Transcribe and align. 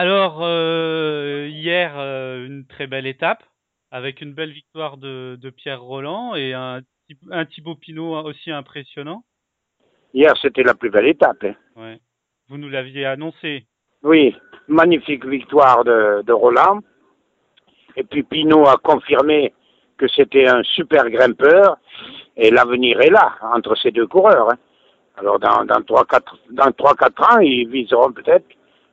Alors, 0.00 0.40
euh, 0.42 1.48
hier, 1.50 1.94
euh, 1.96 2.44
une 2.44 2.66
très 2.66 2.86
belle 2.86 3.06
étape, 3.06 3.42
avec 3.90 4.20
une 4.20 4.34
belle 4.34 4.52
victoire 4.52 4.98
de, 4.98 5.38
de 5.40 5.48
Pierre 5.48 5.80
Roland 5.80 6.34
et 6.34 6.52
un, 6.52 6.82
un 7.30 7.46
Thibaut 7.46 7.76
Pinot 7.76 8.14
aussi 8.26 8.50
impressionnant. 8.50 9.24
Hier, 10.12 10.34
c'était 10.42 10.64
la 10.64 10.74
plus 10.74 10.90
belle 10.90 11.06
étape. 11.06 11.42
hein. 11.44 11.54
Ouais. 11.76 11.98
Vous 12.50 12.58
nous 12.58 12.68
l'aviez 12.68 13.06
annoncé. 13.06 13.64
Oui, 14.02 14.36
magnifique 14.68 15.24
victoire 15.24 15.82
de, 15.82 16.20
de 16.26 16.32
Roland. 16.34 16.80
Et 17.96 18.04
puis 18.04 18.22
Pinot 18.22 18.66
a 18.66 18.76
confirmé 18.76 19.54
que 19.96 20.08
c'était 20.08 20.46
un 20.46 20.62
super 20.62 21.08
grimpeur. 21.08 21.78
Et 22.36 22.50
l'avenir 22.50 23.00
est 23.00 23.08
là, 23.08 23.36
entre 23.40 23.74
ces 23.76 23.92
deux 23.92 24.06
coureurs. 24.06 24.50
hein. 24.52 24.58
Alors, 25.16 25.38
dans, 25.38 25.64
dans 25.64 25.80
3-4 25.80 26.20
dans 26.50 26.70
trois, 26.72 26.94
quatre 26.94 27.22
ans, 27.32 27.38
ils 27.40 27.66
viseront 27.66 28.12
peut-être 28.12 28.44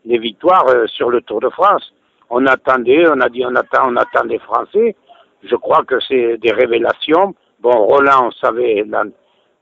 des 0.06 0.18
victoires 0.18 0.68
euh, 0.70 0.88
sur 0.88 1.10
le 1.10 1.22
Tour 1.22 1.40
de 1.40 1.50
France. 1.50 1.94
On 2.30 2.46
attendait, 2.46 3.08
on 3.08 3.20
a 3.22 3.30
dit 3.30 3.46
on 3.46 3.56
attend, 3.56 3.90
on 3.90 3.96
attend 3.96 4.26
des 4.26 4.40
Français. 4.40 4.96
Je 5.44 5.56
crois 5.56 5.84
que 5.84 6.00
c'est 6.08 6.38
des 6.38 6.52
révélations. 6.52 7.36
Bon, 7.60 7.72
Roland, 7.72 8.28
on 8.28 8.32
savait, 8.32 8.84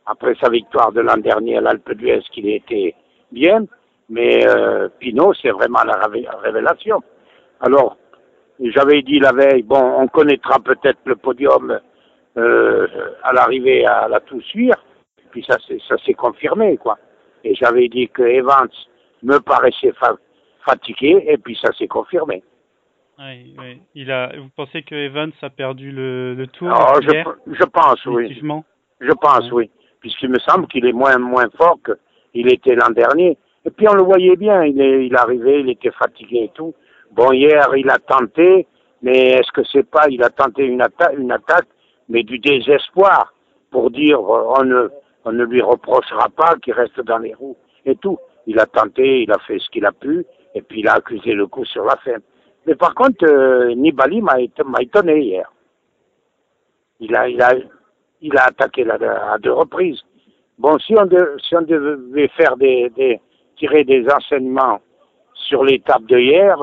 après 0.06 0.36
sa 0.42 0.50
victoire 0.50 0.92
de 0.92 1.02
l'an 1.02 1.18
dernier 1.18 1.58
à 1.58 1.62
l'Alpe 1.62 1.94
d'Huez, 1.94 2.22
qu'il 2.32 2.50
était 2.50 2.96
bien. 3.32 3.66
Mais 4.10 4.46
euh, 4.48 4.90
Pinot, 5.00 5.34
c'est 5.36 5.52
vraiment 5.52 5.84
la 5.86 5.94
révé- 5.94 6.28
révélation. 6.44 7.02
Alors, 7.62 7.98
j'avais 8.60 9.02
dit 9.02 9.20
la 9.20 9.32
veille, 9.32 9.64
bon, 9.64 9.82
on 9.98 10.08
connaîtra 10.08 10.60
peut-être 10.60 11.00
le 11.06 11.16
podium 11.16 11.80
euh, 12.38 12.88
à 13.24 13.34
l'arrivée 13.34 13.86
à 13.86 14.08
la 14.08 14.20
Toussuire, 14.20 14.84
puis 15.32 15.44
ça 15.48 15.58
ça 15.88 15.98
s'est 16.06 16.14
confirmé, 16.14 16.78
quoi. 16.78 16.98
Et 17.44 17.56
j'avais 17.56 17.88
dit 17.88 18.10
que 18.10 18.22
Evans 18.22 18.70
me 19.24 19.40
paraissait 19.40 19.94
fatigué, 20.66 21.26
et 21.28 21.38
puis 21.38 21.58
ça 21.62 21.72
s'est 21.74 21.88
confirmé. 21.88 22.44
Il 23.94 24.12
a, 24.12 24.32
vous 24.36 24.50
pensez 24.56 24.82
que 24.82 24.96
Evans 24.96 25.32
a 25.42 25.50
perdu 25.50 25.92
le, 25.92 26.34
le 26.34 26.48
tour 26.48 26.70
Alors, 26.70 27.02
je, 27.02 27.12
hier, 27.12 27.36
je 27.46 27.64
pense, 27.66 28.06
oui. 28.08 28.42
Je 29.00 29.12
pense, 29.12 29.52
oui. 29.52 29.70
Puisqu'il 30.00 30.30
me 30.30 30.40
semble 30.40 30.68
qu'il 30.68 30.86
est 30.86 30.94
moins, 30.94 31.18
moins 31.20 31.50
fort 31.56 31.78
qu'il 32.34 32.52
était 32.52 32.76
l'an 32.76 32.90
dernier. 32.90 33.38
Et 33.66 33.70
puis 33.70 33.88
on 33.88 33.94
le 33.94 34.04
voyait 34.04 34.36
bien, 34.36 34.64
il 34.64 34.82
est, 34.82 35.06
il 35.06 35.16
arrivait, 35.16 35.62
il 35.62 35.70
était 35.70 35.92
fatigué 35.92 36.46
et 36.46 36.52
tout. 36.56 36.74
Bon, 37.12 37.32
hier, 37.32 37.68
il 37.76 37.90
a 37.90 38.00
tenté, 38.00 38.66
mais 39.04 39.34
est-ce 39.34 39.52
que 39.52 39.62
c'est 39.72 39.88
pas, 39.88 40.06
il 40.10 40.24
a 40.24 40.30
tenté 40.30 40.64
une, 40.66 40.82
atta 40.82 41.12
une 41.14 41.32
attaque, 41.32 41.68
mais 42.10 42.24
du 42.24 42.40
désespoir, 42.40 43.34
pour 43.70 43.92
dire, 43.92 44.20
euh, 44.20 44.54
on 44.58 44.64
ne, 44.64 44.90
on 45.26 45.32
ne 45.32 45.44
lui 45.44 45.62
reprochera 45.62 46.30
pas 46.30 46.56
qu'il 46.62 46.74
reste 46.74 47.00
dans 47.02 47.20
les 47.20 47.36
roues 47.36 47.58
et 47.86 47.96
tout. 47.96 48.18
Il 48.48 48.60
a 48.60 48.66
tenté, 48.66 49.22
il 49.22 49.32
a 49.32 49.38
fait 49.46 49.60
ce 49.60 49.70
qu'il 49.70 49.86
a 49.86 49.92
pu, 49.92 50.26
et 50.54 50.62
puis 50.62 50.82
il 50.82 50.88
a 50.88 50.94
accusé 50.94 51.34
le 51.34 51.48
coup 51.48 51.66
sur 51.66 51.84
la 51.86 51.96
fin. 51.98 52.18
Mais 52.66 52.76
par 52.76 52.94
contre, 52.94 53.26
euh, 53.26 53.74
Nibali 53.76 54.22
m'a 54.22 54.40
éton- 54.40 54.66
m'a 54.66 54.82
étonné 54.82 55.20
hier. 55.20 55.52
Il 57.00 57.16
a, 57.16 58.44
attaqué 58.46 58.86
à 58.90 59.38
deux 59.40 59.54
reprises. 59.54 60.02
Bon, 60.60 60.78
si 60.78 60.94
on, 60.96 61.06
devait 61.06 62.30
tirer 63.58 63.84
des 63.84 64.06
enseignements 64.08 64.80
sur 65.34 65.64
l'étape 65.64 66.06
de 66.06 66.20
hier, 66.20 66.56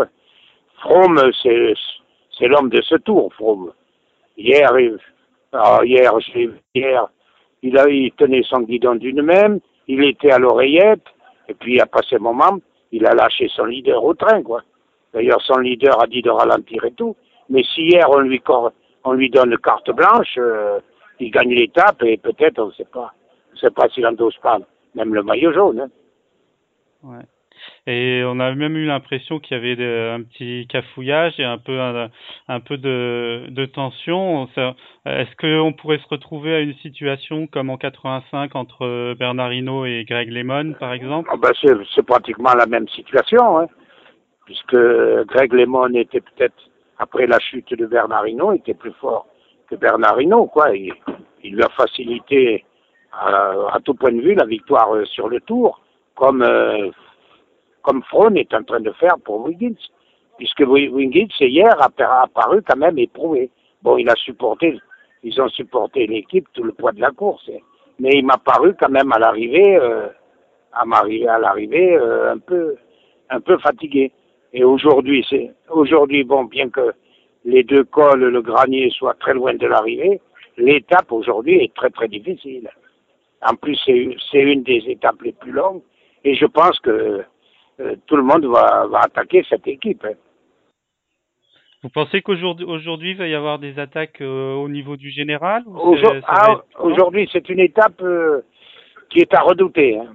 Froome, 0.80 1.32
c'est, 1.42 2.46
l'homme 2.46 2.70
de 2.70 2.80
ce 2.82 2.94
tour. 2.96 3.32
Hier, 4.36 4.78
il, 4.78 4.98
ah, 5.52 5.80
hier, 5.84 6.12
il 7.88 8.12
tenait 8.16 8.44
son 8.44 8.60
guidon 8.60 8.94
d'une 8.94 9.22
main, 9.22 9.58
il 9.88 10.04
était 10.04 10.30
à 10.30 10.38
l'oreillette, 10.38 11.02
et 11.48 11.54
puis 11.54 11.80
passer 11.90 12.16
un 12.16 12.20
moment, 12.20 12.58
il 12.92 13.06
a 13.06 13.14
lâché 13.14 13.48
son 13.48 13.64
leader 13.64 14.02
au 14.04 14.14
train, 14.14 14.42
quoi. 14.42 14.62
D'ailleurs, 15.12 15.40
son 15.42 15.58
leader 15.58 16.02
a 16.02 16.06
dit 16.06 16.22
de 16.22 16.30
ralentir 16.30 16.84
et 16.84 16.92
tout. 16.92 17.16
Mais 17.48 17.62
si 17.62 17.82
hier 17.82 18.08
on 18.10 18.20
lui, 18.20 18.42
on 19.04 19.12
lui 19.12 19.30
donne 19.30 19.56
carte 19.58 19.90
blanche, 19.90 20.36
euh, 20.38 20.80
il 21.18 21.30
gagne 21.30 21.54
l'étape 21.54 22.02
et 22.02 22.16
peut-être, 22.18 22.58
on 22.58 22.66
ne 22.66 22.72
sait 22.72 22.84
pas. 22.84 23.12
On 23.50 23.54
ne 23.54 23.58
sait 23.58 23.70
pas 23.70 23.88
s'il 23.88 24.06
endosse 24.06 24.36
pas 24.38 24.58
même 24.94 25.14
le 25.14 25.22
maillot 25.22 25.52
jaune. 25.52 25.80
hein. 25.80 25.88
Et 27.86 28.22
on 28.24 28.38
a 28.40 28.54
même 28.54 28.76
eu 28.76 28.84
l'impression 28.84 29.38
qu'il 29.38 29.56
y 29.56 29.60
avait 29.60 30.10
un 30.10 30.22
petit 30.22 30.66
cafouillage 30.68 31.38
et 31.38 31.44
un 31.44 31.58
peu 31.58 31.80
un, 31.80 32.60
peu 32.60 32.76
de, 32.76 33.66
tension. 33.66 34.48
Est-ce 35.06 35.36
qu'on 35.36 35.72
pourrait 35.72 35.98
se 35.98 36.08
retrouver 36.08 36.54
à 36.54 36.60
une 36.60 36.74
situation 36.76 37.46
comme 37.46 37.70
en 37.70 37.76
85 37.76 38.54
entre 38.56 39.14
Bernard 39.14 39.52
Hinault 39.52 39.86
et 39.86 40.04
Greg 40.08 40.30
LeMond, 40.30 40.74
par 40.78 40.92
exemple? 40.92 41.30
Ah 41.32 41.36
ben, 41.40 41.50
c'est, 41.62 42.02
pratiquement 42.06 42.52
la 42.54 42.66
même 42.66 42.88
situation, 42.88 43.58
hein, 43.58 43.66
puisque 44.44 44.76
Greg 45.26 45.52
Lemon 45.52 45.94
était 45.94 46.20
peut-être, 46.20 46.70
après 46.98 47.26
la 47.26 47.38
chute 47.38 47.72
de 47.74 47.86
Bernardino, 47.86 48.52
était 48.52 48.74
plus 48.74 48.92
fort 49.00 49.26
que 49.68 49.76
Bernardino, 49.76 50.46
quoi. 50.46 50.74
Il, 50.74 50.94
lui 51.42 51.62
a 51.62 51.68
facilité 51.70 52.64
à, 53.12 53.52
à 53.72 53.80
tout 53.84 53.94
point 53.94 54.12
de 54.12 54.20
vue 54.20 54.34
la 54.34 54.44
victoire 54.44 54.94
euh, 54.94 55.04
sur 55.04 55.28
le 55.28 55.40
tour, 55.40 55.80
comme, 56.14 56.42
euh, 56.42 56.90
comme 57.88 58.02
Froome 58.02 58.36
est 58.36 58.52
en 58.52 58.62
train 58.64 58.80
de 58.80 58.92
faire 58.92 59.16
pour 59.24 59.46
Wiggins, 59.46 59.80
puisque 60.36 60.60
Wi- 60.60 60.90
Wiggins, 60.90 61.32
hier, 61.40 61.74
a 61.80 61.86
appa- 61.88 62.22
apparu 62.24 62.60
quand 62.68 62.76
même 62.76 62.98
éprouvé. 62.98 63.48
Bon, 63.82 63.96
il 63.96 64.08
a 64.10 64.14
supporté, 64.16 64.78
ils 65.22 65.40
ont 65.40 65.48
supporté 65.48 66.06
l'équipe, 66.06 66.46
tout 66.52 66.64
le 66.64 66.72
poids 66.72 66.92
de 66.92 67.00
la 67.00 67.10
course, 67.12 67.48
hein. 67.50 67.60
mais 67.98 68.10
il 68.12 68.26
m'a 68.26 68.36
paru 68.36 68.74
quand 68.78 68.90
même 68.90 69.10
à 69.12 69.18
l'arrivée, 69.18 69.76
euh, 69.76 70.08
à 70.72 70.82
à 70.82 71.38
l'arrivée 71.38 71.96
euh, 71.96 72.32
un 72.34 72.38
peu 72.38 72.76
un 73.30 73.40
peu 73.40 73.56
fatigué. 73.58 74.12
Et 74.52 74.64
aujourd'hui, 74.64 75.24
c'est 75.30 75.50
aujourd'hui 75.70 76.24
bon, 76.24 76.44
bien 76.44 76.68
que 76.68 76.92
les 77.46 77.62
deux 77.62 77.84
cols, 77.84 78.24
le 78.36 78.42
granier 78.42 78.90
soient 78.90 79.14
très 79.14 79.32
loin 79.32 79.54
de 79.54 79.66
l'arrivée, 79.66 80.20
l'étape 80.58 81.10
aujourd'hui 81.10 81.56
est 81.64 81.74
très 81.74 81.90
très 81.90 82.08
difficile. 82.08 82.68
En 83.50 83.54
plus, 83.54 83.78
c'est 83.86 84.40
une- 84.52 84.62
des 84.62 84.82
étapes 84.88 85.22
les 85.22 85.32
plus 85.32 85.52
longues, 85.52 85.80
et 86.24 86.34
je 86.34 86.46
pense 86.46 86.78
que 86.80 87.22
tout 88.06 88.16
le 88.16 88.22
monde 88.22 88.44
va, 88.46 88.86
va 88.86 89.00
attaquer 89.00 89.44
cette 89.48 89.66
équipe. 89.66 90.04
hein. 90.04 90.14
Vous 91.82 91.90
pensez 91.90 92.22
qu'aujourd'hui 92.22 92.66
aujourd'hui, 92.66 93.10
il 93.12 93.16
va 93.16 93.28
y 93.28 93.34
avoir 93.34 93.58
des 93.60 93.78
attaques 93.78 94.20
euh, 94.20 94.54
au 94.54 94.68
niveau 94.68 94.96
du 94.96 95.10
général 95.10 95.62
ah, 96.26 96.56
Aujourd'hui, 96.80 97.28
c'est 97.32 97.48
une 97.48 97.60
étape 97.60 98.02
euh, 98.02 98.40
qui 99.10 99.20
est 99.20 99.32
à 99.32 99.40
redouter. 99.42 99.98
hein. 99.98 100.12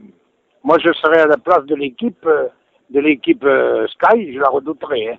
Moi, 0.63 0.78
je 0.79 0.91
serais 0.94 1.22
à 1.22 1.28
la 1.28 1.38
place 1.38 1.66
de 1.66 1.75
l'équipe 1.75 2.25
euh, 2.25 2.47
de 2.90 3.00
l'équipe 3.00 3.44
euh, 3.46 3.88
Sky, 3.88 4.34
je 4.34 4.40
la 4.40 4.50
redouterais, 4.50 5.13
hein. 5.13 5.18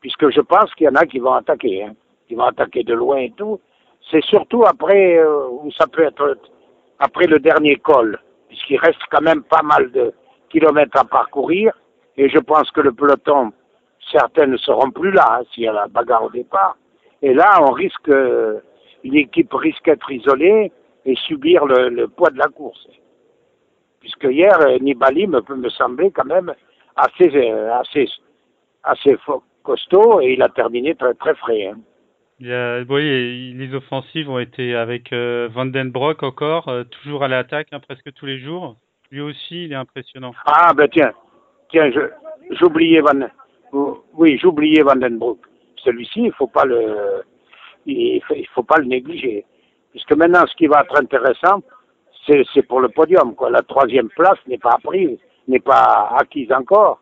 puisque 0.00 0.30
je 0.30 0.40
pense 0.40 0.74
qu'il 0.74 0.86
y 0.86 0.88
en 0.88 0.94
a 0.94 1.04
qui 1.04 1.18
vont 1.18 1.34
attaquer, 1.34 1.84
hein, 1.84 1.94
qui 2.26 2.34
vont 2.34 2.44
attaquer 2.44 2.82
de 2.82 2.94
loin 2.94 3.18
et 3.18 3.32
tout. 3.36 3.60
C'est 4.10 4.24
surtout 4.24 4.64
après 4.66 5.18
euh, 5.18 5.46
où 5.50 5.70
ça 5.72 5.86
peut 5.86 6.04
être 6.04 6.38
après 6.98 7.26
le 7.26 7.38
dernier 7.38 7.76
col, 7.76 8.18
puisqu'il 8.48 8.78
reste 8.78 9.00
quand 9.10 9.20
même 9.20 9.42
pas 9.42 9.62
mal 9.62 9.92
de 9.92 10.14
kilomètres 10.56 10.98
à 10.98 11.04
parcourir, 11.04 11.72
et 12.16 12.30
je 12.30 12.38
pense 12.38 12.70
que 12.70 12.80
le 12.80 12.92
peloton, 12.92 13.52
certains 14.10 14.46
ne 14.46 14.56
seront 14.56 14.90
plus 14.90 15.10
là 15.10 15.26
hein, 15.30 15.42
s'il 15.52 15.64
y 15.64 15.68
a 15.68 15.72
la 15.72 15.86
bagarre 15.86 16.24
au 16.24 16.30
départ. 16.30 16.76
Et 17.20 17.34
là, 17.34 17.58
on 17.60 17.72
risque, 17.72 18.08
euh, 18.08 18.60
une 19.04 19.16
équipe 19.16 19.52
risque 19.52 19.84
d'être 19.84 20.10
isolée 20.10 20.72
et 21.04 21.14
subir 21.26 21.66
le, 21.66 22.06
poids 22.06 22.30
de 22.30 22.38
la 22.38 22.48
course. 22.48 22.88
Puisque 24.00 24.24
hier, 24.24 24.58
euh, 24.62 24.78
Nibali 24.78 25.26
me, 25.26 25.42
me 25.54 25.68
semblait 25.68 26.10
quand 26.10 26.24
même 26.24 26.54
assez, 26.96 27.30
euh, 27.36 27.74
assez, 27.74 28.08
assez 28.82 29.16
costaud 29.62 30.22
et 30.22 30.32
il 30.32 30.42
a 30.42 30.48
terminé 30.48 30.94
très, 30.94 31.12
très 31.14 31.34
frais. 31.34 31.66
hein. 31.66 31.78
Les 32.40 33.74
offensives 33.74 34.30
ont 34.30 34.38
été 34.38 34.74
avec 34.74 35.12
euh, 35.12 35.48
encore, 36.22 36.70
toujours 36.90 37.24
à 37.24 37.28
l'attaque 37.28 37.68
hein, 37.72 37.80
presque 37.80 38.12
tous 38.14 38.26
les 38.26 38.38
jours. 38.38 38.76
Lui 39.10 39.20
aussi, 39.20 39.64
il 39.64 39.72
est 39.72 39.76
impressionnant. 39.76 40.32
Ah, 40.46 40.72
ben 40.74 40.88
tiens, 40.88 41.12
tiens, 41.70 41.90
j'oubliais 42.50 43.00
Van, 43.00 43.28
oui, 44.14 44.38
j'oubliais 44.38 44.82
Vandenbroek. 44.82 45.38
Celui-ci, 45.84 46.24
il 46.24 46.32
faut 46.32 46.46
pas 46.48 46.64
le, 46.64 47.22
il 47.86 48.20
faut, 48.54 48.62
pas 48.62 48.78
le 48.78 48.86
négliger. 48.86 49.44
Puisque 49.90 50.12
maintenant, 50.12 50.44
ce 50.46 50.54
qui 50.56 50.66
va 50.66 50.82
être 50.82 51.00
intéressant, 51.00 51.62
c'est, 52.26 52.62
pour 52.62 52.80
le 52.80 52.88
podium, 52.88 53.34
quoi. 53.34 53.50
La 53.50 53.62
troisième 53.62 54.08
place 54.08 54.38
n'est 54.48 54.58
pas 54.58 54.72
apprise, 54.72 55.18
n'est 55.46 55.60
pas 55.60 56.10
acquise 56.18 56.50
encore. 56.52 57.00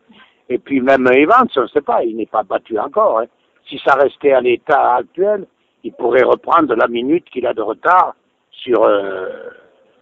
Et 0.50 0.58
puis 0.58 0.80
même 0.80 1.08
Evans, 1.10 1.48
on 1.56 1.62
ne 1.62 1.66
sait 1.68 1.80
pas, 1.80 2.04
il 2.04 2.16
n'est 2.16 2.26
pas 2.26 2.42
battu 2.42 2.78
encore. 2.78 3.20
hein. 3.20 3.26
Si 3.66 3.78
ça 3.78 3.94
restait 3.94 4.32
à 4.32 4.42
l'état 4.42 4.96
actuel, 4.96 5.46
il 5.82 5.92
pourrait 5.94 6.22
reprendre 6.22 6.74
la 6.74 6.86
minute 6.86 7.24
qu'il 7.30 7.46
a 7.46 7.54
de 7.54 7.62
retard 7.62 8.14
sur, 8.50 8.82
euh, 8.84 9.48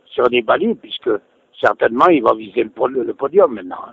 sur 0.06 0.28
Nibali, 0.28 0.75
puisque 0.75 1.10
certainement 1.62 2.09
il 2.09 2.23
va 2.23 2.35
viser 2.35 2.64
le, 2.64 2.70
po- 2.70 2.88
le 2.88 3.14
podium 3.14 3.55
maintenant. 3.55 3.85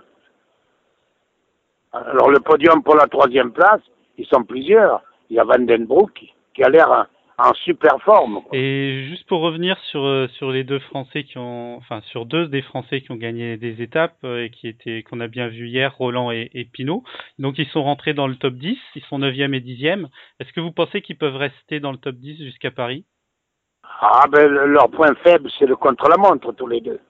Alors 1.92 2.30
le 2.30 2.40
podium 2.40 2.82
pour 2.82 2.94
la 2.96 3.06
troisième 3.06 3.52
place, 3.52 3.80
ils 4.18 4.26
sont 4.26 4.44
plusieurs. 4.44 5.02
Il 5.28 5.36
y 5.36 5.38
a 5.40 5.44
Vandenbroek 5.44 6.12
qui, 6.14 6.32
qui 6.54 6.62
a 6.62 6.68
l'air 6.68 6.90
en, 6.90 7.48
en 7.48 7.54
super 7.54 8.00
forme. 8.02 8.40
Et 8.52 9.06
juste 9.08 9.26
pour 9.28 9.40
revenir 9.40 9.78
sur 9.90 10.04
euh, 10.04 10.28
sur 10.34 10.50
les 10.52 10.62
deux 10.62 10.78
Français 10.78 11.24
qui 11.24 11.38
ont, 11.38 11.76
enfin 11.76 12.00
sur 12.02 12.26
deux 12.26 12.46
des 12.46 12.62
Français 12.62 13.00
qui 13.00 13.10
ont 13.10 13.16
gagné 13.16 13.56
des 13.56 13.82
étapes 13.82 14.18
euh, 14.24 14.44
et 14.44 14.50
qui 14.50 14.68
étaient 14.68 15.02
qu'on 15.02 15.20
a 15.20 15.26
bien 15.28 15.48
vu 15.48 15.68
hier, 15.68 15.92
Roland 15.96 16.30
et, 16.30 16.50
et 16.54 16.64
Pinot. 16.64 17.02
Donc 17.38 17.58
ils 17.58 17.66
sont 17.68 17.82
rentrés 17.82 18.14
dans 18.14 18.26
le 18.28 18.36
top 18.36 18.54
10, 18.54 18.78
ils 18.94 19.02
sont 19.04 19.18
9e 19.18 19.54
et 19.54 19.60
10e. 19.60 20.06
Est-ce 20.38 20.52
que 20.52 20.60
vous 20.60 20.72
pensez 20.72 21.02
qu'ils 21.02 21.18
peuvent 21.18 21.36
rester 21.36 21.80
dans 21.80 21.92
le 21.92 21.98
top 21.98 22.16
10 22.16 22.36
jusqu'à 22.44 22.70
Paris? 22.70 23.04
Ah 24.00 24.26
ben 24.30 24.46
leur 24.48 24.90
point 24.90 25.12
faible 25.24 25.50
c'est 25.58 25.66
le 25.66 25.76
contre-la-montre 25.76 26.52
tous 26.52 26.66
les 26.68 26.80
deux. 26.80 27.00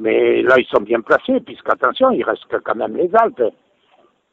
Mais 0.00 0.42
là 0.42 0.54
ils 0.58 0.66
sont 0.66 0.82
bien 0.82 1.00
placés 1.00 1.40
puisqu'attention 1.40 2.10
il 2.10 2.22
reste 2.22 2.44
quand 2.64 2.74
même 2.74 2.96
les 2.96 3.10
Alpes. 3.14 3.42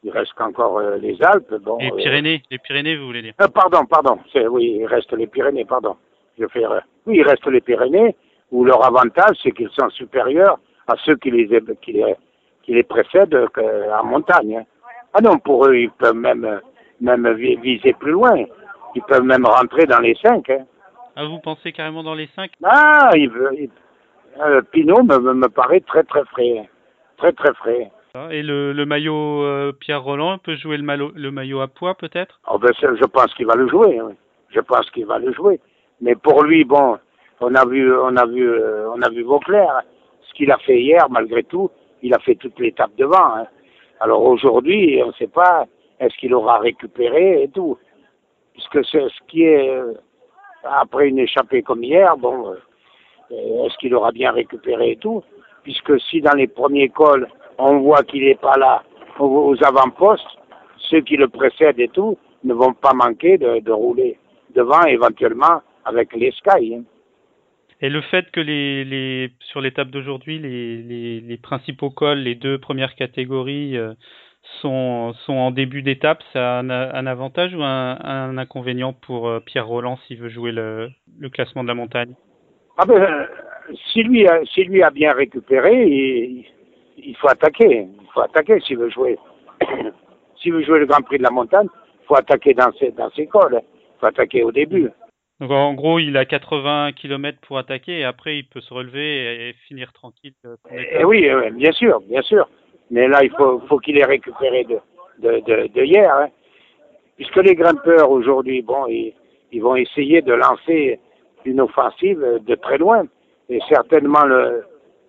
Il 0.05 0.11
reste 0.11 0.39
encore 0.39 0.77
euh, 0.77 0.97
les 0.97 1.17
Alpes. 1.23 1.55
Bon, 1.63 1.77
les 1.79 1.89
Pyrénées, 1.91 2.43
les 2.51 2.59
Pyrénées, 2.59 2.95
vous 2.95 3.07
voulez 3.07 3.23
dire 3.23 3.33
euh, 3.41 3.47
Pardon, 3.47 3.85
pardon. 3.85 4.19
Oui, 4.51 4.77
il 4.79 4.85
reste 4.85 5.11
les 5.13 5.25
Pyrénées, 5.25 5.65
pardon. 5.65 5.95
Je 6.39 6.45
fais 6.47 6.63
Oui, 7.07 7.17
il 7.17 7.23
reste 7.23 7.47
les 7.47 7.59
Pyrénées, 7.59 8.15
où 8.51 8.63
leur 8.65 8.85
avantage, 8.85 9.35
c'est 9.41 9.51
qu'ils 9.51 9.71
sont 9.71 9.89
supérieurs 9.89 10.59
à 10.87 10.93
ceux 11.03 11.15
qui 11.15 11.31
les, 11.31 11.47
qui 11.81 11.93
les, 11.93 12.15
qui 12.61 12.75
les 12.75 12.83
précèdent 12.83 13.47
en 13.99 14.05
montagne. 14.05 14.57
Hein. 14.57 14.65
Ah 15.15 15.21
non, 15.21 15.39
pour 15.39 15.65
eux, 15.65 15.75
ils 15.75 15.89
peuvent 15.89 16.13
même, 16.13 16.61
même 17.01 17.33
viser 17.33 17.93
plus 17.93 18.11
loin. 18.11 18.45
Ils 18.93 19.01
peuvent 19.01 19.23
même 19.23 19.45
rentrer 19.47 19.87
dans 19.87 20.01
les 20.01 20.13
cinq. 20.21 20.51
Hein. 20.51 20.65
Ah, 21.15 21.25
vous 21.25 21.39
pensez 21.39 21.71
carrément 21.71 22.03
dans 22.03 22.13
les 22.13 22.27
cinq? 22.35 22.51
Ah, 22.63 23.09
il, 23.15 23.31
il, 23.57 23.69
euh, 24.41 24.61
Pinot 24.71 25.03
me, 25.03 25.33
me 25.33 25.47
paraît 25.49 25.81
très 25.81 26.03
très 26.03 26.23
frais. 26.25 26.69
Très 27.17 27.31
très 27.31 27.53
frais. 27.53 27.91
Et 28.31 28.43
le, 28.43 28.71
le 28.71 28.85
maillot 28.85 29.43
euh, 29.43 29.73
Pierre 29.73 30.01
Roland 30.01 30.37
peut 30.37 30.55
jouer 30.55 30.77
le, 30.77 30.83
malo, 30.83 31.11
le 31.15 31.31
maillot 31.31 31.59
à 31.59 31.67
poids 31.67 31.95
peut-être? 31.95 32.39
Oh 32.49 32.57
ben, 32.57 32.71
Je 32.79 33.05
pense 33.05 33.33
qu'il 33.33 33.45
va 33.45 33.55
le 33.55 33.67
jouer. 33.67 34.01
Oui. 34.01 34.13
Je 34.49 34.61
pense 34.61 34.89
qu'il 34.91 35.05
va 35.05 35.19
le 35.19 35.33
jouer. 35.33 35.59
Mais 35.99 36.15
pour 36.15 36.43
lui, 36.43 36.63
bon, 36.63 36.97
on 37.41 37.53
a 37.55 37.65
vu, 37.65 37.93
on 37.93 38.15
a 38.15 38.25
vu, 38.25 38.49
euh, 38.49 38.89
on 38.91 39.01
a 39.01 39.09
vu 39.09 39.23
Vauclair. 39.23 39.81
Ce 40.21 40.33
qu'il 40.33 40.51
a 40.51 40.57
fait 40.59 40.79
hier, 40.79 41.09
malgré 41.09 41.43
tout, 41.43 41.69
il 42.01 42.13
a 42.13 42.19
fait 42.19 42.35
toute 42.35 42.57
l'étape 42.59 42.91
devant. 42.97 43.35
Hein. 43.35 43.47
Alors 43.99 44.23
aujourd'hui, 44.23 45.01
on 45.03 45.07
ne 45.07 45.13
sait 45.13 45.27
pas 45.27 45.65
est-ce 45.99 46.15
qu'il 46.17 46.33
aura 46.33 46.59
récupéré 46.59 47.43
et 47.43 47.49
tout. 47.49 47.77
Puisque 48.53 48.85
ce, 48.85 49.09
ce 49.09 49.19
qui 49.27 49.43
est 49.43 49.69
euh, 49.69 49.93
après 50.63 51.09
une 51.09 51.19
échappée 51.19 51.61
comme 51.63 51.83
hier, 51.83 52.15
bon, 52.17 52.55
est-ce 53.31 53.77
qu'il 53.77 53.95
aura 53.95 54.11
bien 54.11 54.31
récupéré 54.31 54.91
et 54.91 54.97
tout 54.97 55.23
Puisque 55.63 55.99
si 56.01 56.21
dans 56.21 56.35
les 56.35 56.47
premiers 56.47 56.89
cols 56.89 57.27
on 57.57 57.79
voit 57.79 58.03
qu'il 58.03 58.23
n'est 58.25 58.35
pas 58.35 58.57
là 58.57 58.83
aux 59.19 59.55
avant-postes, 59.63 60.37
ceux 60.89 61.01
qui 61.01 61.15
le 61.15 61.27
précèdent 61.27 61.79
et 61.79 61.87
tout 61.87 62.17
ne 62.43 62.53
vont 62.53 62.73
pas 62.73 62.93
manquer 62.93 63.37
de, 63.37 63.71
rouler 63.71 64.17
devant 64.53 64.83
éventuellement 64.83 65.61
avec 65.85 66.13
les 66.15 66.31
Sky. 66.31 66.75
Hein. 66.75 66.83
Et 67.81 67.89
le 67.89 68.01
fait 68.01 68.31
que 68.31 68.39
les, 68.39 69.31
sur 69.51 69.61
l'étape 69.61 69.89
d'aujourd'hui, 69.89 70.39
les, 70.39 71.37
principaux 71.41 71.89
cols, 71.89 72.19
les 72.19 72.35
deux 72.35 72.57
premières 72.57 72.95
catégories 72.95 73.77
euh, 73.77 73.93
sont, 74.61 75.13
en 75.27 75.51
début 75.51 75.81
d'étape, 75.81 76.23
ça 76.31 76.59
a 76.59 76.61
un, 76.61 77.05
avantage 77.05 77.53
ou 77.53 77.61
un, 77.61 78.37
inconvénient 78.37 78.93
pour 78.93 79.27
euh, 79.27 79.39
Pierre 79.39 79.67
Roland 79.67 79.97
s'il 80.07 80.17
veut 80.17 80.29
jouer 80.29 80.51
le, 80.51 80.89
classement 81.31 81.63
de 81.63 81.67
la 81.67 81.75
montagne? 81.75 82.15
Ah 82.77 82.85
ben, 82.85 83.01
euh, 83.01 83.25
si, 83.91 84.03
lui 84.03 84.27
a, 84.27 84.43
si 84.45 84.65
lui 84.65 84.83
a 84.83 84.89
bien 84.89 85.13
récupéré, 85.13 85.85
il, 85.87 86.45
il 86.97 87.15
faut 87.17 87.29
attaquer. 87.29 87.87
Il 88.01 88.07
faut 88.13 88.21
attaquer 88.21 88.59
s'il 88.61 88.77
veut 88.77 88.89
jouer. 88.89 89.17
s'il 90.41 90.53
veut 90.53 90.63
jouer 90.63 90.79
le 90.79 90.85
Grand 90.85 91.01
Prix 91.01 91.17
de 91.17 91.23
la 91.23 91.31
montagne, 91.31 91.67
il 91.73 92.05
faut 92.05 92.15
attaquer 92.15 92.53
dans 92.53 92.71
ses, 92.73 92.91
dans 92.91 93.09
ses 93.11 93.27
cols. 93.27 93.61
Il 93.61 93.99
faut 93.99 94.07
attaquer 94.07 94.43
au 94.43 94.51
début. 94.51 94.89
Donc 95.39 95.51
en 95.51 95.73
gros, 95.73 95.99
il 95.99 96.15
a 96.17 96.25
80 96.25 96.93
km 96.93 97.37
pour 97.41 97.57
attaquer 97.57 97.99
et 97.99 98.03
après 98.05 98.37
il 98.37 98.47
peut 98.47 98.61
se 98.61 98.73
relever 98.73 99.49
et, 99.49 99.53
finir 99.67 99.91
tranquille. 99.91 100.33
Euh, 100.45 100.55
et, 100.71 101.03
oui, 101.03 101.27
bien 101.53 101.71
sûr, 101.71 101.99
bien 102.01 102.21
sûr. 102.21 102.47
Mais 102.91 103.07
là, 103.07 103.23
il 103.23 103.31
faut, 103.31 103.59
faut 103.67 103.79
qu'il 103.79 103.97
ait 103.97 104.05
récupéré 104.05 104.63
de, 104.63 104.79
de, 105.19 105.39
de, 105.39 105.67
de 105.67 105.83
hier. 105.83 106.13
Hein. 106.13 106.29
Puisque 107.15 107.37
les 107.37 107.55
grimpeurs 107.55 108.11
aujourd'hui, 108.11 108.61
bon, 108.61 108.85
ils, 108.87 109.13
ils 109.51 109.61
vont 109.61 109.75
essayer 109.75 110.21
de 110.21 110.33
lancer 110.33 110.99
une 111.45 111.61
offensive 111.61 112.19
de 112.45 112.55
très 112.55 112.77
loin. 112.77 113.05
Et 113.49 113.59
certainement 113.69 114.25
le, 114.25 114.63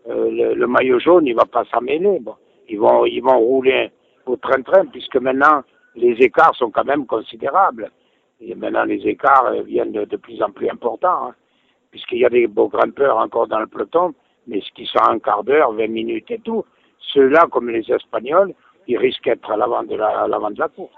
euh, 0.08 0.66
maillot 0.66 0.98
jaune, 0.98 1.26
il 1.26 1.34
va 1.34 1.46
pas 1.46 1.64
s'en 1.64 1.80
mêler. 1.80 2.20
Ils 2.68 2.78
vont, 2.78 3.04
ils 3.06 3.22
vont 3.22 3.38
rouler 3.38 3.90
au 4.26 4.36
train-train 4.36 4.86
puisque 4.86 5.16
maintenant 5.16 5.62
les 5.94 6.12
écarts 6.22 6.54
sont 6.54 6.70
quand 6.70 6.84
même 6.84 7.06
considérables. 7.06 7.90
Et 8.40 8.54
maintenant 8.54 8.84
les 8.84 9.06
écarts 9.06 9.46
euh, 9.46 9.62
viennent 9.62 9.92
de, 9.92 10.16
plus 10.16 10.42
en 10.42 10.50
plus 10.50 10.68
importants, 10.68 11.28
hein, 11.28 11.34
puisqu'il 11.90 12.18
y 12.18 12.26
a 12.26 12.28
des 12.28 12.46
beaux 12.46 12.68
grimpeurs 12.68 13.16
encore 13.16 13.46
dans 13.46 13.60
le 13.60 13.66
peloton, 13.66 14.14
mais 14.46 14.60
ce 14.60 14.70
qui 14.72 14.86
sont 14.86 15.02
un 15.08 15.18
quart 15.18 15.44
d'heure, 15.44 15.72
20 15.72 15.88
minutes 15.88 16.30
et 16.30 16.38
tout. 16.38 16.64
Ceux-là, 17.14 17.46
comme 17.50 17.70
les 17.70 17.90
Espagnols, 17.90 18.52
ils 18.86 18.98
risquent 18.98 19.24
d'être 19.24 19.50
à 19.50 19.56
l'avant 19.56 19.82
de 19.82 19.96
la, 19.96 20.22
à 20.22 20.28
de 20.28 20.58
la 20.58 20.68
course. 20.68 20.92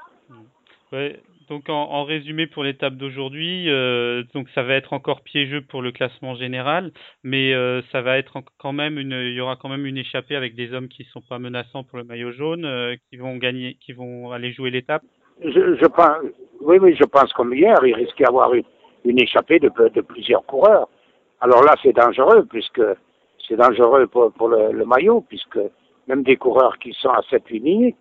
Ouais, 0.93 1.20
donc 1.48 1.68
en, 1.68 1.90
en, 1.90 2.04
résumé 2.04 2.46
pour 2.46 2.62
l'étape 2.64 2.94
d'aujourd'hui, 2.94 3.68
euh, 3.68 4.22
donc 4.34 4.48
ça 4.54 4.62
va 4.62 4.74
être 4.74 4.92
encore 4.92 5.22
piégeux 5.22 5.62
pour 5.62 5.82
le 5.82 5.92
classement 5.92 6.34
général, 6.34 6.92
mais 7.22 7.54
euh, 7.54 7.80
ça 7.92 8.02
va 8.02 8.18
être 8.18 8.40
quand 8.58 8.72
même 8.72 8.98
une, 8.98 9.12
il 9.12 9.34
y 9.34 9.40
aura 9.40 9.56
quand 9.56 9.68
même 9.68 9.86
une 9.86 9.96
échappée 9.96 10.36
avec 10.36 10.54
des 10.54 10.72
hommes 10.72 10.88
qui 10.88 11.04
sont 11.04 11.22
pas 11.22 11.38
menaçants 11.38 11.84
pour 11.84 11.98
le 11.98 12.04
maillot 12.04 12.32
jaune, 12.32 12.64
euh, 12.64 12.96
qui 13.08 13.16
vont 13.16 13.36
gagner, 13.36 13.76
qui 13.80 13.92
vont 13.92 14.32
aller 14.32 14.52
jouer 14.52 14.70
l'étape. 14.70 15.02
Je, 15.42 15.76
je, 15.76 15.86
pense, 15.86 16.16
oui, 16.60 16.78
oui, 16.80 16.96
je 16.98 17.04
pense 17.04 17.32
comme 17.32 17.54
hier, 17.54 17.76
il 17.84 17.94
risque 17.94 18.16
d'y 18.16 18.24
avoir 18.24 18.52
une, 18.54 18.64
une 19.04 19.20
échappée 19.20 19.58
de, 19.58 19.70
de, 19.94 20.00
plusieurs 20.00 20.44
coureurs. 20.44 20.88
Alors 21.40 21.62
là, 21.62 21.74
c'est 21.82 21.94
dangereux 21.94 22.46
puisque 22.48 22.82
c'est 23.46 23.56
dangereux 23.56 24.06
pour, 24.06 24.32
pour 24.32 24.48
le, 24.48 24.72
le, 24.72 24.84
maillot 24.84 25.24
puisque 25.28 25.60
même 26.08 26.22
des 26.22 26.36
coureurs 26.36 26.78
qui 26.78 26.92
sont 26.92 27.10
à 27.10 27.20
7-8 27.30 27.62
minutes 27.62 27.96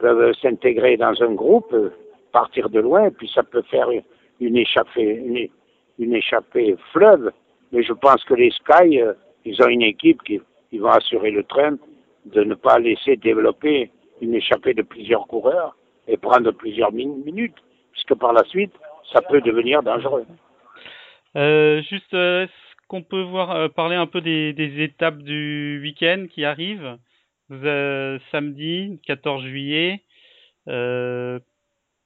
peuvent 0.00 0.34
s'intégrer 0.42 0.96
dans 0.96 1.14
un 1.22 1.32
groupe 1.32 1.74
partir 2.32 2.68
de 2.70 2.80
loin, 2.80 3.06
et 3.06 3.10
puis 3.10 3.30
ça 3.32 3.42
peut 3.42 3.62
faire 3.62 3.88
une 4.40 4.56
échappée, 4.56 5.50
une, 5.98 6.14
échappée 6.14 6.76
fleuve. 6.92 7.30
Mais 7.70 7.82
je 7.82 7.92
pense 7.92 8.22
que 8.24 8.34
les 8.34 8.50
Sky, 8.50 9.00
euh, 9.00 9.14
ils 9.44 9.62
ont 9.62 9.68
une 9.68 9.82
équipe 9.82 10.22
qui 10.22 10.40
ils 10.72 10.80
vont 10.80 10.90
assurer 10.90 11.30
le 11.30 11.44
train 11.44 11.76
de 12.24 12.44
ne 12.44 12.54
pas 12.54 12.78
laisser 12.78 13.16
développer 13.16 13.90
une 14.22 14.34
échappée 14.34 14.72
de 14.72 14.82
plusieurs 14.82 15.26
coureurs 15.26 15.76
et 16.08 16.16
prendre 16.16 16.50
plusieurs 16.52 16.92
min 16.92 17.14
minutes, 17.24 17.56
puisque 17.92 18.14
par 18.14 18.32
la 18.32 18.42
suite, 18.44 18.72
ça 19.12 19.20
peut 19.20 19.42
devenir 19.42 19.82
dangereux. 19.82 20.24
Euh, 21.36 21.82
juste, 21.82 22.14
euh, 22.14 22.44
est-ce 22.44 22.86
qu'on 22.88 23.02
peut 23.02 23.20
voir 23.22 23.70
parler 23.74 23.96
un 23.96 24.06
peu 24.06 24.22
des, 24.22 24.54
des 24.54 24.82
étapes 24.82 25.18
du 25.18 25.80
week-end 25.82 26.26
qui 26.30 26.44
arrivent? 26.44 26.96
Samedi, 27.50 28.98
14 29.06 29.44
juillet, 29.44 30.00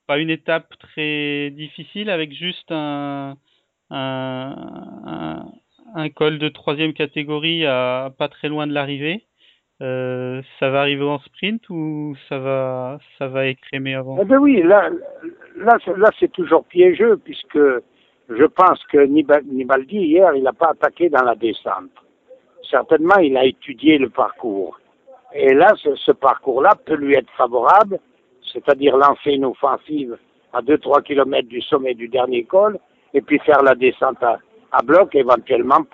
pas 0.07 0.19
une 0.19 0.31
étape 0.31 0.69
très 0.79 1.51
difficile 1.51 2.11
avec 2.11 2.33
juste 2.33 2.71
un, 2.71 3.37
un, 3.91 5.45
un, 5.95 6.09
col 6.11 6.39
de 6.39 6.49
troisième 6.49 6.93
catégorie 6.93 7.67
à 7.67 8.13
pas 8.17 8.29
très 8.29 8.49
loin 8.49 8.67
de 8.67 8.73
l'arrivée. 8.73 9.25
Euh, 9.83 10.41
ça 10.59 10.71
va 10.71 10.81
arriver 10.81 11.05
en 11.05 11.19
sprint 11.19 11.69
ou 11.69 12.17
ça 12.31 12.39
va 12.39 12.99
ça 13.19 13.29
va 13.29 13.47
écrémer 13.47 13.95
avant? 13.95 14.17
Eh 14.23 14.25
ben 14.25 14.39
oui, 14.39 14.63
là 14.63 14.89
là 15.57 15.77
là 15.99 16.11
c'est 16.19 16.33
toujours 16.33 16.65
piégeux 16.65 17.19
puisque 17.23 17.59
je 18.29 18.45
pense 18.45 18.83
que 18.87 19.05
Nibaldi 19.05 19.99
hier 19.99 20.35
il 20.35 20.45
n'a 20.45 20.55
pas 20.55 20.71
attaqué 20.71 21.11
dans 21.11 21.23
la 21.23 21.35
descente. 21.35 21.91
Certainement 22.71 23.19
il 23.19 23.37
a 23.37 23.45
étudié 23.45 23.99
le 23.99 24.09
parcours. 24.09 24.81
Et 25.35 25.53
là 25.53 25.75
ce, 25.77 25.95
ce 25.97 26.13
parcours-là 26.13 26.75
peut 26.87 26.97
lui 26.97 27.15
être 27.15 27.31
favorable 27.37 27.99
c'est-à-dire 28.53 28.97
lancer 28.97 29.33
une 29.33 29.45
offensive 29.45 30.17
à 30.53 30.61
2-3 30.63 31.03
km 31.03 31.49
du 31.49 31.61
sommet 31.63 31.95
du 31.95 32.09
dernier 32.09 32.45
col, 32.45 32.79
et 33.15 33.21
puis 33.21 33.39
faire 33.41 33.63
la 33.63 33.75
descente 33.75 34.23
à, 34.23 34.83
bloc, 34.83 35.15
éventuellement 35.15 35.85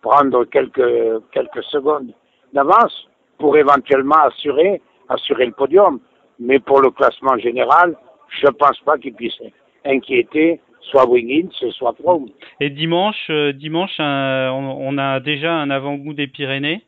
prendre 0.00 0.44
quelques, 0.46 1.22
quelques 1.32 1.62
secondes 1.64 2.12
d'avance 2.52 3.08
pour 3.38 3.56
éventuellement 3.56 4.22
assurer, 4.24 4.80
assurer 5.08 5.46
le 5.46 5.52
podium. 5.52 6.00
Mais 6.38 6.58
pour 6.58 6.80
le 6.80 6.90
classement 6.90 7.36
général, 7.38 7.96
je 8.28 8.46
ne 8.46 8.52
pense 8.52 8.78
pas 8.80 8.98
qu'il 8.98 9.14
puisse 9.14 9.40
inquiéter 9.84 10.60
soit 10.80 11.08
Wiggins, 11.08 11.50
soit 11.70 11.94
Froome. 12.00 12.28
Et 12.60 12.70
dimanche, 12.70 13.26
euh, 13.30 13.52
dimanche 13.52 13.96
on, 13.98 14.98
a 14.98 15.20
déjà 15.20 15.52
un 15.52 15.70
avant-goût 15.70 16.14
des 16.14 16.26
Pyrénées 16.26 16.82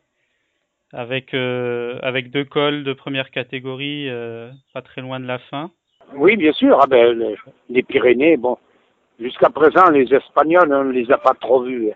avec 0.95 1.33
euh, 1.33 1.99
avec 2.01 2.31
deux 2.31 2.45
cols 2.45 2.83
de 2.83 2.93
première 2.93 3.29
catégorie, 3.29 4.09
euh, 4.09 4.49
pas 4.73 4.81
très 4.81 5.01
loin 5.01 5.19
de 5.19 5.25
la 5.25 5.39
fin. 5.39 5.71
Oui, 6.15 6.37
bien 6.37 6.53
sûr. 6.53 6.79
Ah 6.81 6.87
ben, 6.87 7.19
les, 7.19 7.35
les 7.69 7.83
Pyrénées, 7.83 8.37
bon, 8.37 8.57
jusqu'à 9.19 9.49
présent, 9.49 9.89
les 9.91 10.11
Espagnols, 10.13 10.73
on 10.73 10.85
ne 10.85 10.91
les 10.91 11.11
a 11.11 11.17
pas 11.17 11.33
trop 11.33 11.63
vus, 11.63 11.91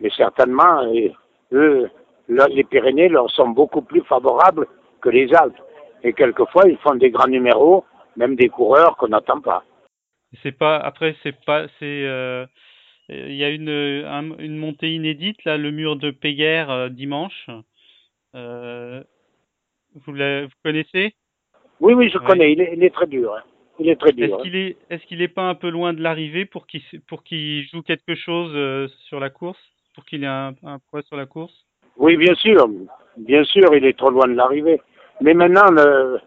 mais 0.00 0.10
certainement, 0.10 0.82
et, 0.92 1.12
eux, 1.52 1.90
les 2.28 2.64
Pyrénées 2.64 3.08
leur 3.08 3.30
sont 3.30 3.48
beaucoup 3.48 3.82
plus 3.82 4.02
favorables 4.02 4.66
que 5.00 5.08
les 5.08 5.32
Alpes. 5.34 5.60
Et 6.04 6.12
quelquefois, 6.12 6.64
ils 6.68 6.78
font 6.78 6.94
des 6.94 7.10
grands 7.10 7.28
numéros, 7.28 7.84
même 8.16 8.36
des 8.36 8.48
coureurs 8.48 8.96
qu'on 8.96 9.08
n'attend 9.08 9.40
pas. 9.40 9.64
C'est 10.42 10.56
pas 10.56 10.76
après 10.76 11.16
c'est 11.22 11.36
pas 11.44 11.66
c'est 11.78 12.04
euh, 12.04 12.44
il 13.08 13.36
y 13.36 13.44
a 13.44 13.48
une 13.48 13.68
une 14.38 14.56
montée 14.56 14.92
inédite 14.92 15.42
là 15.44 15.56
le 15.56 15.70
mur 15.70 15.96
de 15.96 16.10
Péguerre 16.10 16.70
euh, 16.70 16.88
dimanche. 16.88 17.48
Euh, 18.36 19.02
vous, 19.94 20.12
la, 20.12 20.44
vous 20.44 20.52
connaissez? 20.62 21.14
Oui 21.80 21.94
oui 21.94 22.10
je 22.12 22.18
connais 22.18 22.52
il 22.52 22.60
est, 22.60 22.74
il 22.76 22.84
est, 22.84 22.90
très 22.90 23.06
dur. 23.06 23.34
Hein. 23.34 23.42
Il 23.78 23.88
est 23.88 23.96
très 23.96 24.12
dur. 24.12 24.26
Est-ce 24.26 24.34
hein. 24.34 24.42
qu'il 24.42 24.56
est 24.56 24.76
est-ce 24.90 25.04
qu'il 25.06 25.22
est 25.22 25.28
pas 25.28 25.48
un 25.48 25.54
peu 25.54 25.70
loin 25.70 25.92
de 25.94 26.02
l'arrivée 26.02 26.44
pour 26.44 26.66
qu'il 26.66 26.82
pour 27.08 27.22
qu'il 27.24 27.66
joue 27.68 27.82
quelque 27.82 28.14
chose 28.14 28.52
euh, 28.54 28.88
sur 29.08 29.20
la 29.20 29.30
course? 29.30 29.58
Pour 29.94 30.04
qu'il 30.04 30.24
ait 30.24 30.26
un, 30.26 30.54
un 30.64 30.78
poids 30.90 31.02
sur 31.02 31.16
la 31.16 31.26
course? 31.26 31.54
Oui 31.96 32.16
bien 32.16 32.34
sûr 32.34 32.68
bien 33.16 33.44
sûr 33.44 33.74
il 33.74 33.84
est 33.84 33.96
trop 33.96 34.10
loin 34.10 34.28
de 34.28 34.34
l'arrivée. 34.34 34.80
Mais 35.22 35.32
maintenant 35.32 35.70
le, 35.70 36.20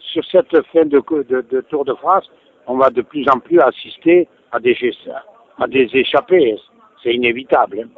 sur 0.00 0.24
cette 0.24 0.60
fin 0.72 0.84
de, 0.84 1.00
de, 1.28 1.40
de 1.48 1.60
Tour 1.62 1.84
de 1.84 1.94
France 1.94 2.28
on 2.66 2.76
va 2.76 2.90
de 2.90 3.02
plus 3.02 3.26
en 3.28 3.38
plus 3.38 3.60
assister 3.60 4.28
à 4.50 4.58
des, 4.58 4.76
à 5.58 5.66
des 5.68 5.88
échappées. 5.94 6.56
C'est 7.02 7.14
inévitable. 7.14 7.80
Hein. 7.80 7.88